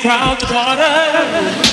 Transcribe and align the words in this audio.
crowd 0.00 0.38
to 0.38 1.67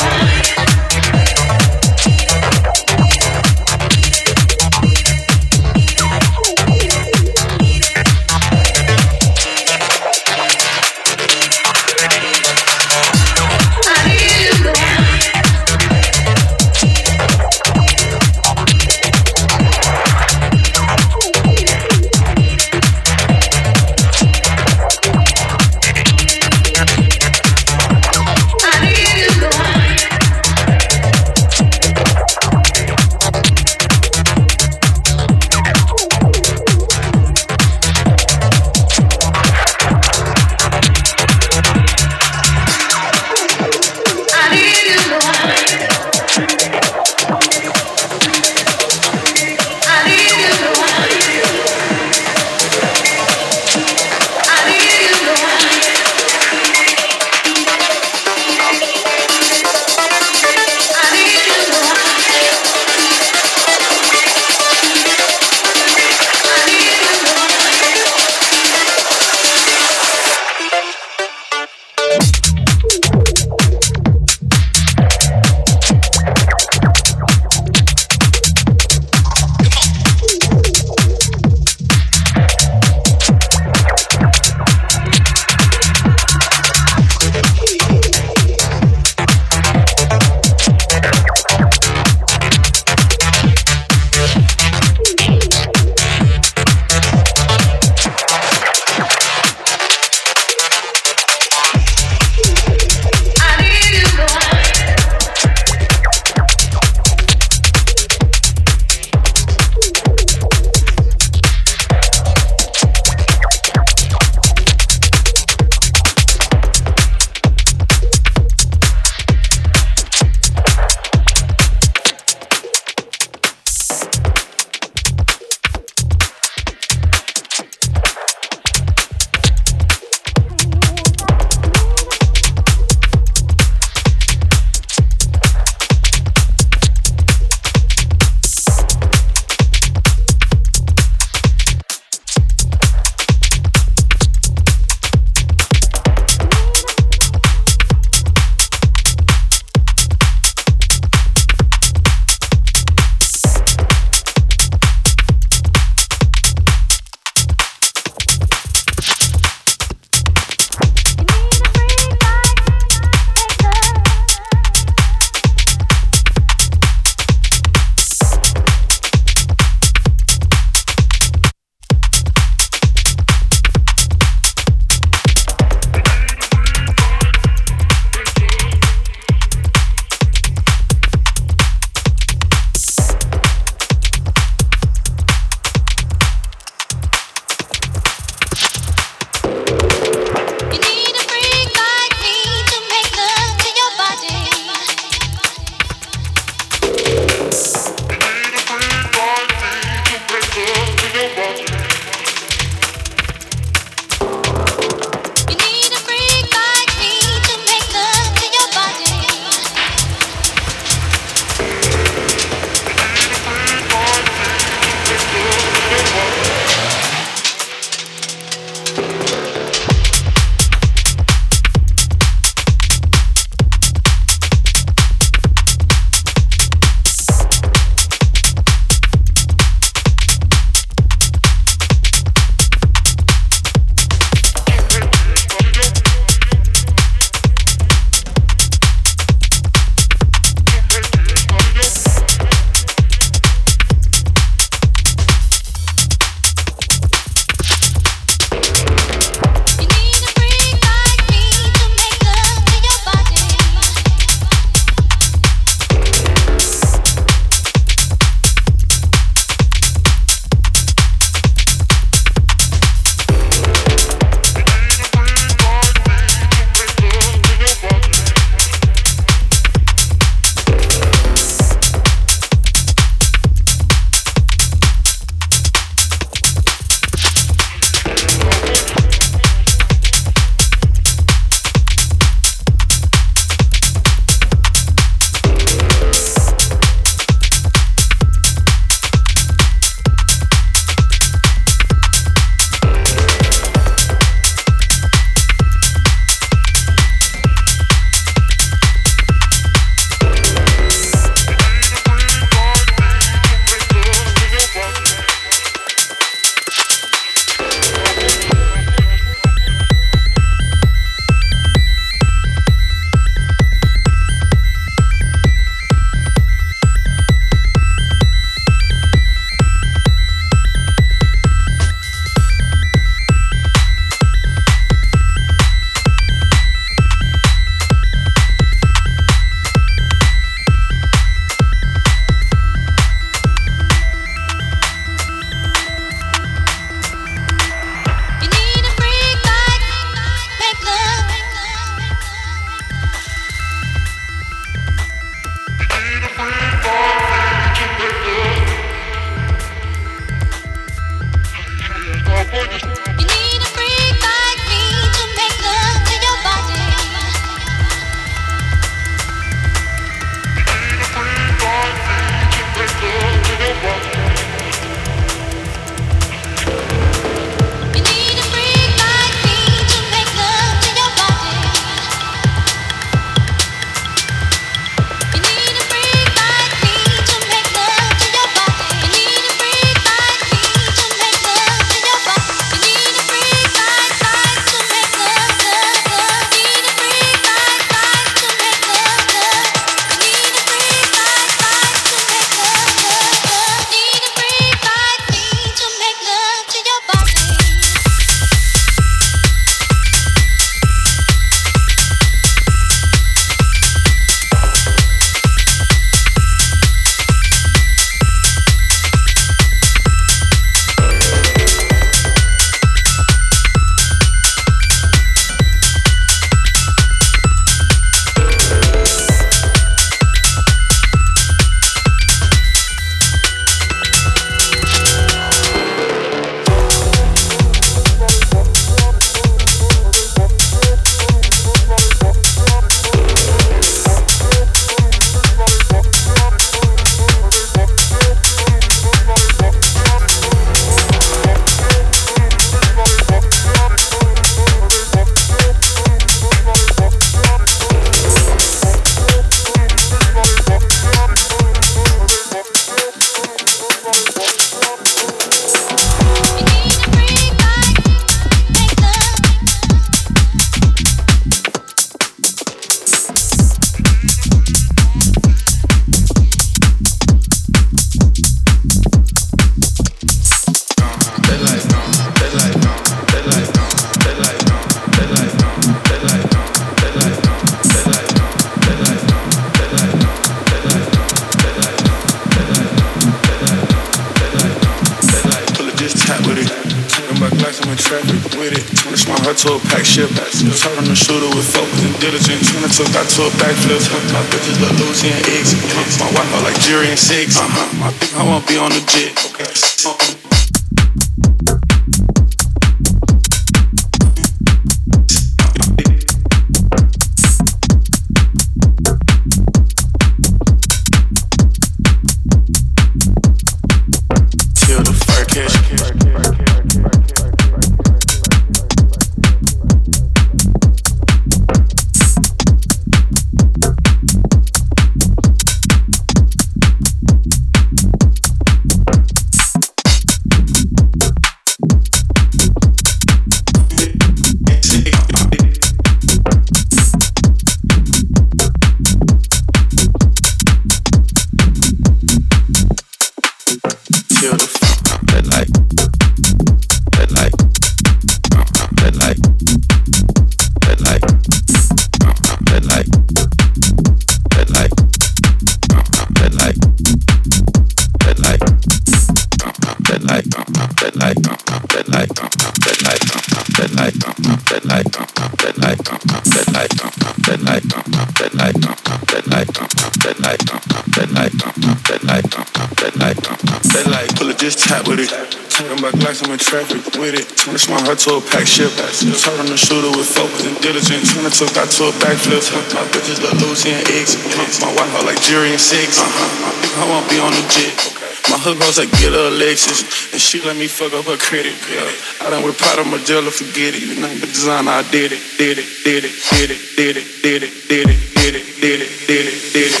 traffic 576.74 577.04
with 577.20 577.34
it. 577.38 577.46
Transform 577.56 578.02
her 578.06 578.16
to 578.16 578.30
a 578.34 578.40
pack 578.40 578.66
ship. 578.66 578.90
Turn 578.96 579.66
the 579.66 579.76
shooter 579.76 580.10
with 580.16 580.26
focus 580.26 580.66
and 580.66 580.76
diligence. 580.82 581.34
Turn 581.34 581.46
took 581.50 581.76
out 581.76 581.86
to 581.86 582.08
a 582.08 582.12
backflip. 582.18 582.64
My 582.94 583.04
bitches 583.14 583.38
look 583.42 583.54
Louisiana 583.60 584.02
eggs. 584.16 584.34
My 584.80 584.90
wife, 584.96 585.14
I 585.14 585.24
like 585.24 585.40
Jerry 585.42 585.70
and 585.70 585.80
six. 585.80 586.18
Uh-huh. 586.18 587.02
I 587.02 587.08
won't 587.08 587.28
be 587.30 587.38
on 587.38 587.52
the 587.52 587.62
jet. 587.70 588.23
My 588.50 588.58
hook 588.60 588.78
hoes 588.82 588.98
like 588.98 589.10
get 589.12 589.32
her 589.32 589.50
Lexus, 589.50 590.32
and 590.32 590.40
she 590.40 590.60
let 590.62 590.76
me 590.76 590.86
fuck 590.86 591.12
up 591.14 591.24
her 591.24 591.36
credit. 591.36 591.72
Yeah. 591.88 592.46
I 592.46 592.50
done 592.50 592.62
with 592.64 592.76
Prada 592.76 593.02
Modelo, 593.02 593.50
forget 593.50 593.94
it. 593.94 594.02
You 594.02 594.20
know 594.20 594.28
the 594.28 594.46
designer, 594.46 594.90
I 594.90 595.02
did 595.10 595.32
it, 595.32 595.40
did 595.56 595.78
it, 595.78 595.88
did 596.04 596.24
it, 596.24 596.32
did 596.52 596.70
it, 596.70 596.80
did 596.96 597.16
it, 597.16 597.24
did 597.42 597.62
it, 597.62 597.72
did 597.88 598.04
it, 598.06 598.20
did 598.36 598.54
it, 598.54 598.64
did 598.80 599.00
it, 599.00 599.10
did 599.26 599.46
it, 599.48 599.72
did 599.72 599.92
it. 599.92 600.00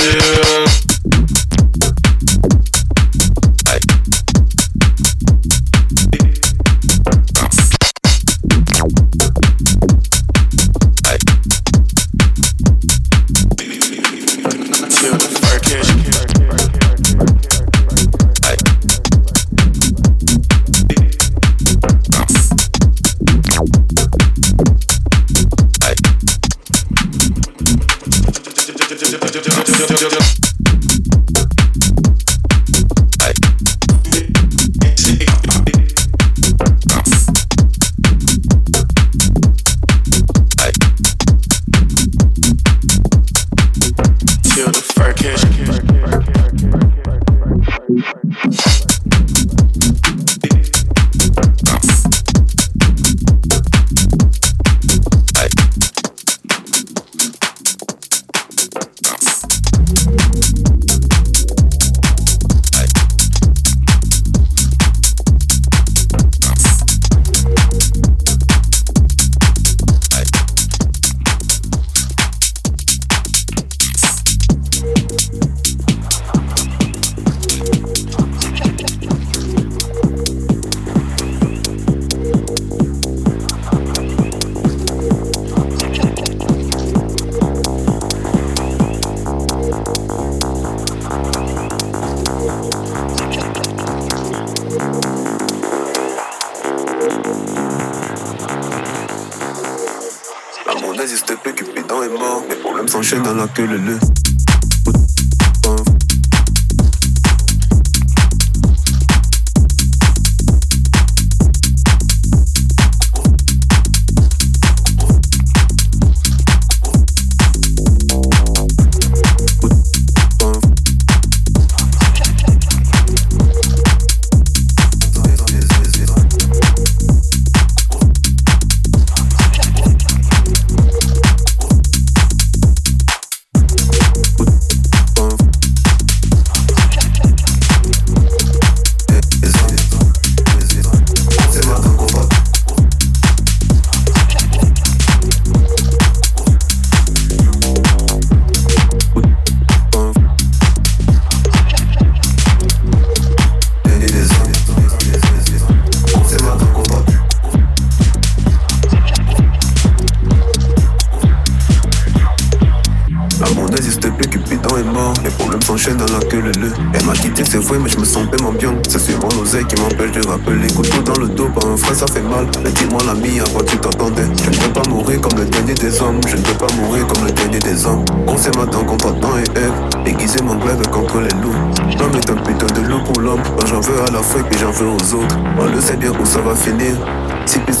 Yeah. 0.00 0.89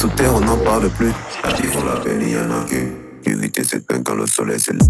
sous 0.00 0.08
terre, 0.08 0.34
on 0.34 0.40
n'en 0.40 0.56
parle 0.56 0.88
plus. 0.88 1.12
Ils 1.58 1.66
font 1.66 1.84
la 1.84 2.00
peine, 2.00 2.22
il 2.22 2.30
y 2.30 2.38
en 2.38 2.50
a 2.50 2.64
qu'une. 2.64 2.94
L'unité 3.26 3.62
s'éteint 3.62 4.02
quand 4.02 4.14
le 4.14 4.26
soleil 4.26 4.58
s'élève. 4.58 4.88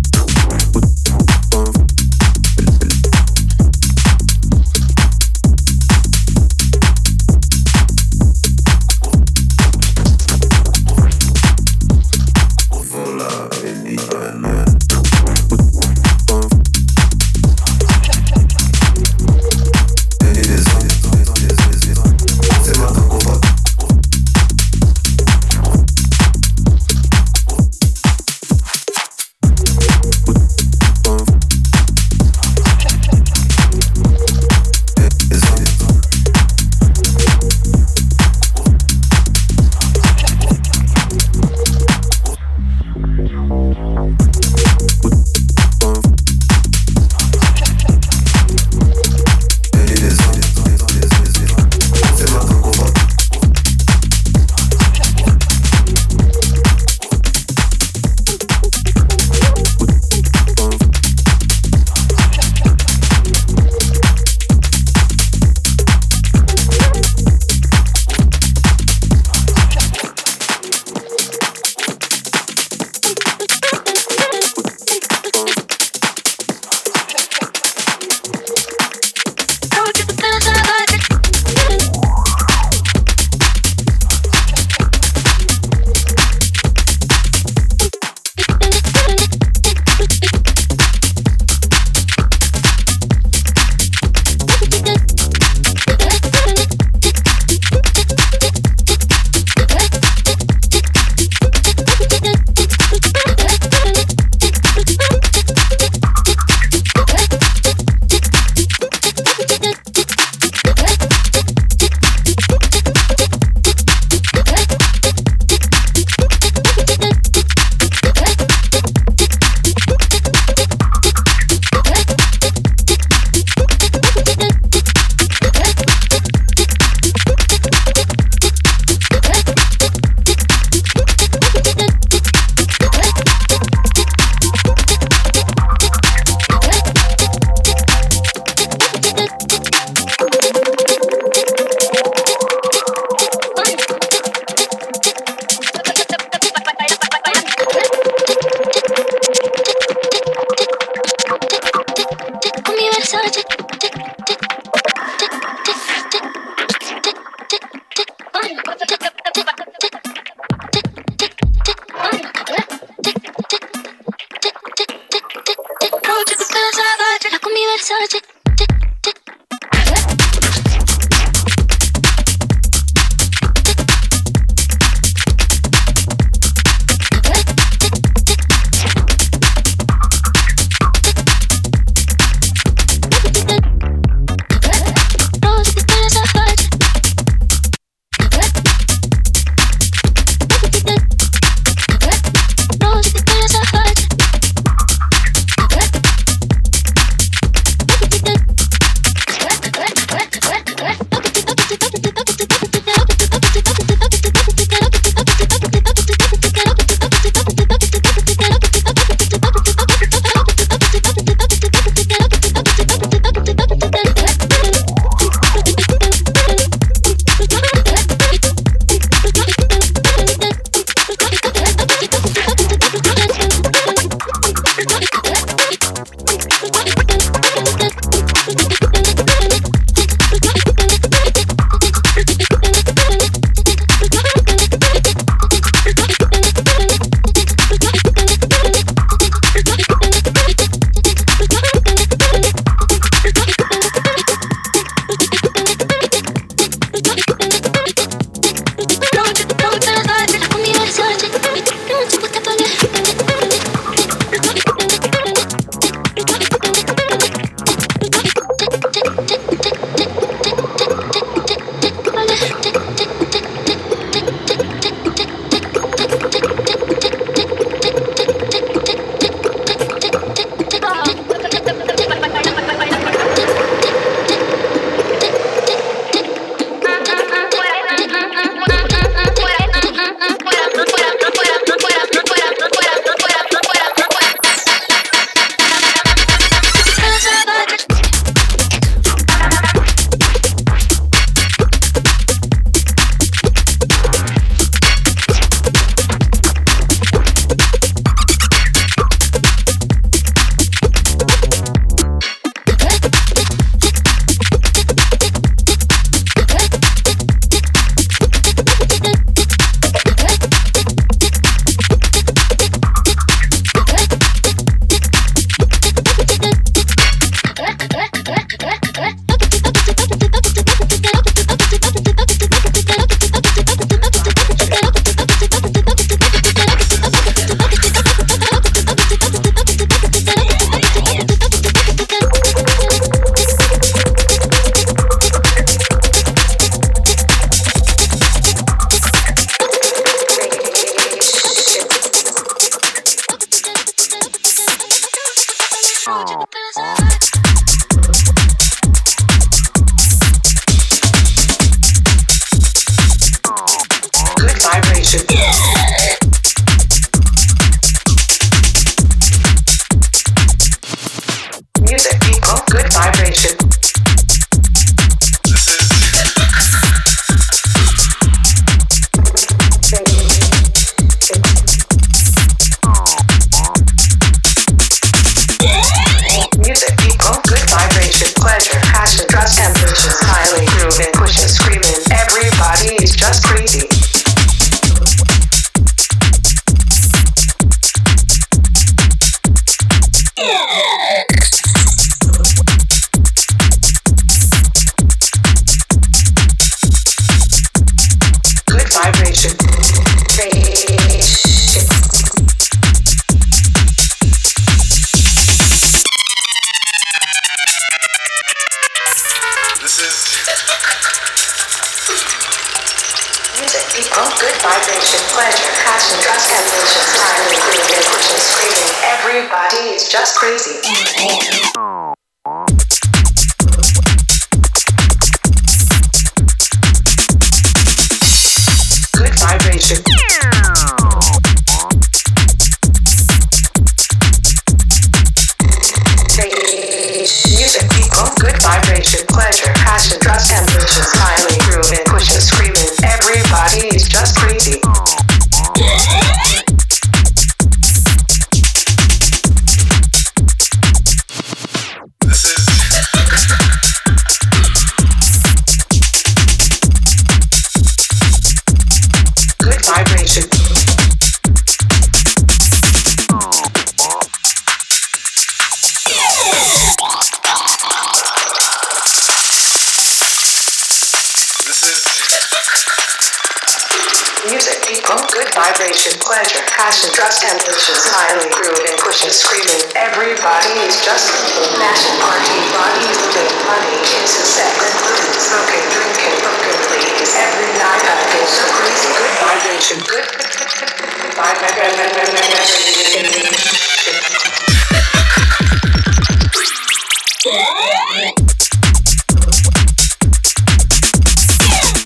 passion, 476.90 477.14
trust, 477.14 477.46
and 477.46 477.54
patience, 477.62 478.02
highly 478.02 478.50
improving, 478.50 478.98
pushing, 478.98 479.30
screaming. 479.30 479.78
Everybody 479.94 480.74
is 480.90 480.98
just 481.06 481.30
passion 481.78 482.18
party, 482.18 482.50
body, 482.74 483.06
living, 483.30 483.62
money, 483.62 483.94
kisses, 484.02 484.58
sex, 484.58 484.74
including 484.74 485.30
smoking, 485.38 485.86
drinking, 485.94 486.34
broken, 486.42 486.74
please. 486.90 487.30
Every 487.38 487.70
night 487.78 488.02
I 488.02 488.18
feel 488.34 488.42
so 488.42 488.66
crazy, 488.74 489.06
good 489.06 489.30
vibration, 489.38 490.02
good, 490.02 490.26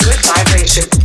Good 0.05 0.21
vibration. 0.21 1.05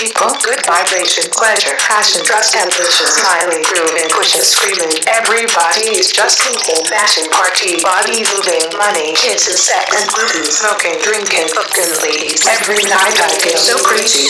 people, 0.00 0.32
good 0.40 0.64
vibration, 0.64 1.28
pleasure, 1.28 1.76
passion, 1.76 2.24
trust, 2.24 2.56
ambition, 2.56 3.06
smiling, 3.06 3.60
grooving, 3.68 4.08
pushing, 4.08 4.40
screaming. 4.40 4.96
Everybody 5.06 5.92
is 5.92 6.08
just 6.10 6.40
eating, 6.40 6.88
bashing, 6.88 7.28
party, 7.28 7.76
body 7.84 8.24
moving, 8.24 8.64
money, 8.80 9.12
kisses, 9.12 9.60
sex, 9.60 9.92
and 9.92 10.08
gluten, 10.08 10.48
smoking, 10.48 10.96
drinking, 11.04 11.52
fucking 11.52 11.92
ladies. 12.00 12.40
Every 12.48 12.80
night 12.88 13.20
I 13.20 13.28
feel 13.44 13.60
so 13.60 13.76
crazy. 13.84 14.24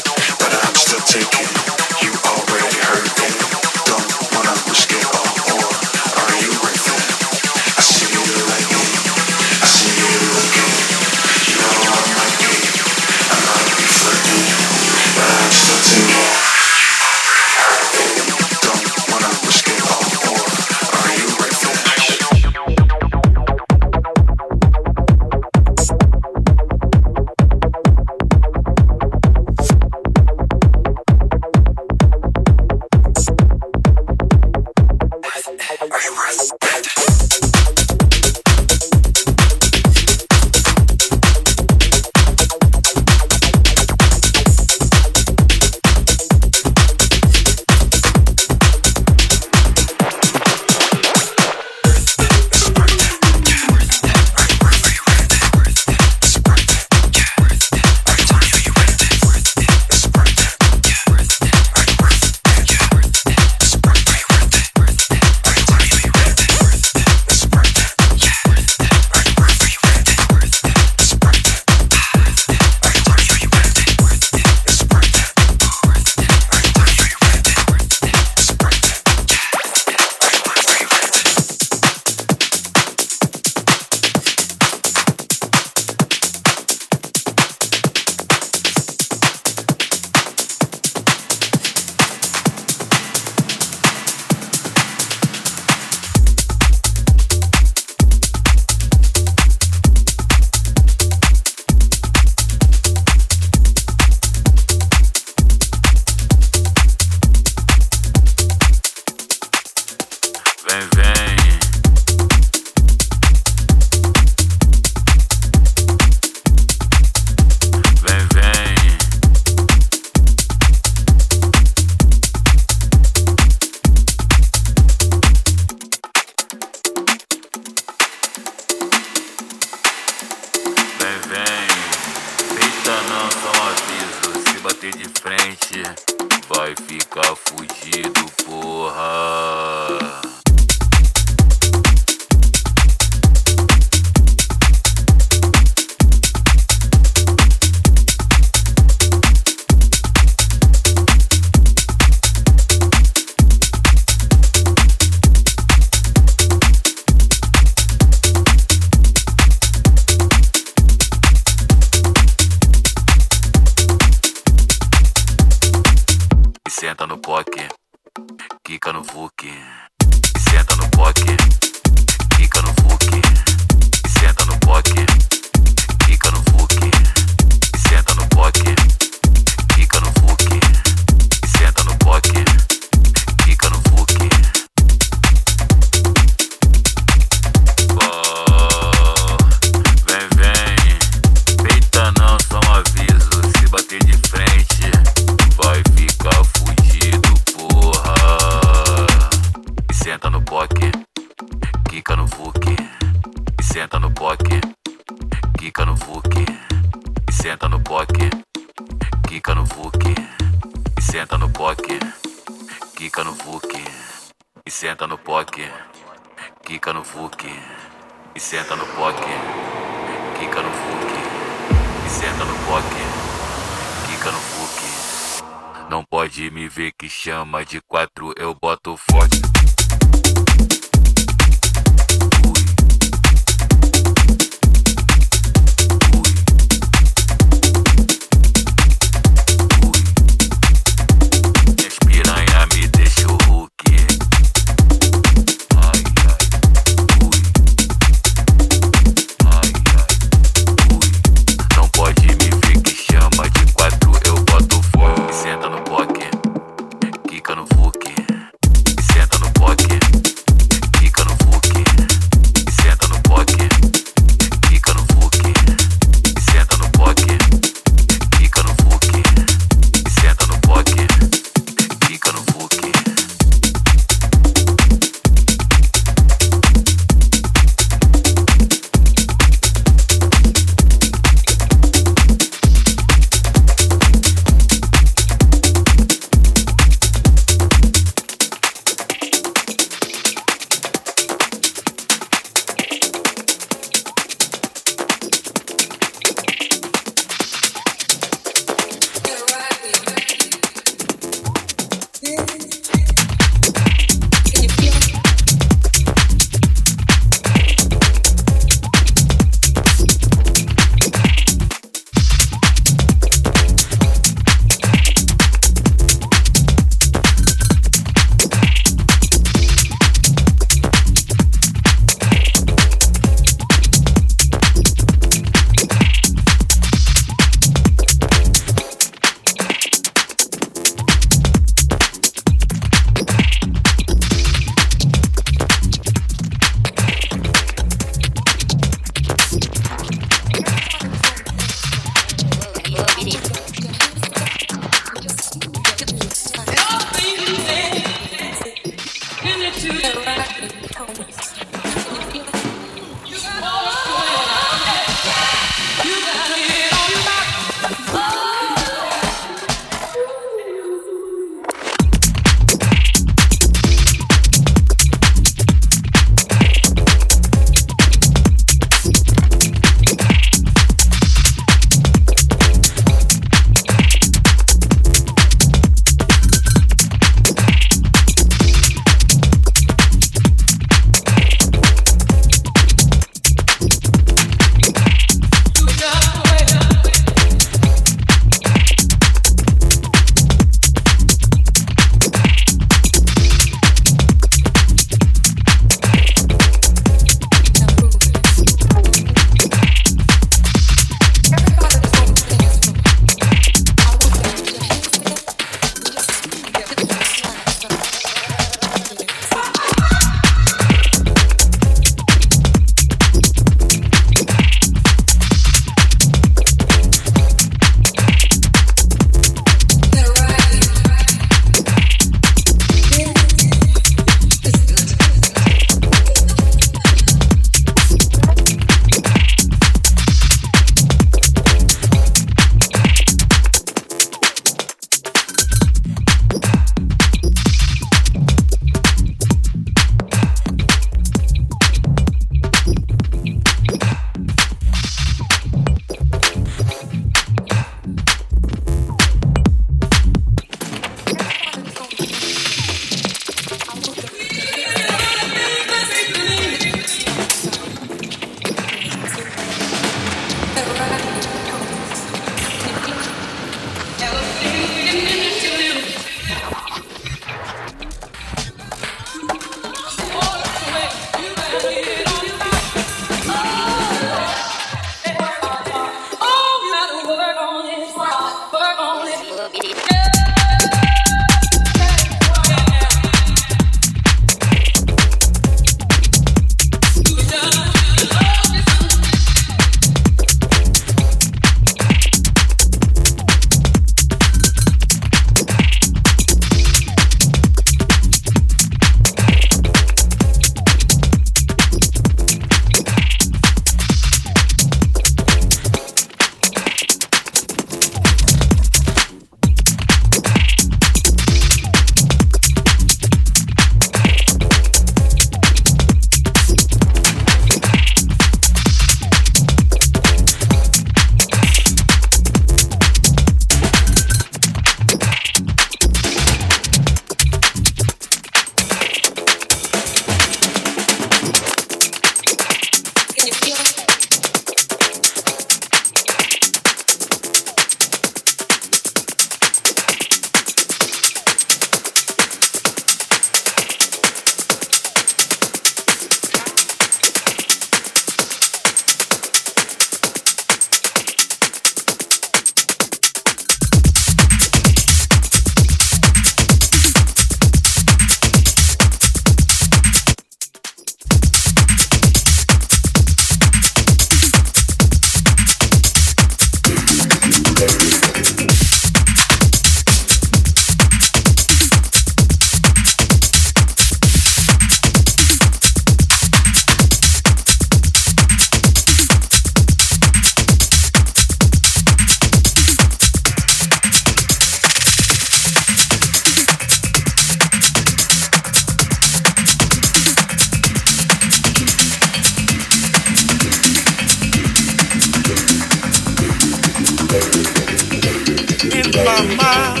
Sexy 599.10 599.24
mamas, 599.24 600.00